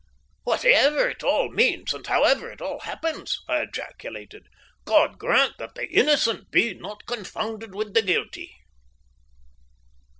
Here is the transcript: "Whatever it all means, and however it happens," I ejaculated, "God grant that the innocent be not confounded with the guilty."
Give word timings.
"Whatever 0.45 1.07
it 1.09 1.21
all 1.21 1.51
means, 1.51 1.93
and 1.93 2.07
however 2.07 2.51
it 2.51 2.59
happens," 2.81 3.39
I 3.47 3.59
ejaculated, 3.61 4.47
"God 4.83 5.19
grant 5.19 5.59
that 5.59 5.75
the 5.75 5.87
innocent 5.87 6.49
be 6.49 6.73
not 6.73 7.05
confounded 7.05 7.75
with 7.75 7.93
the 7.93 8.01
guilty." 8.01 8.51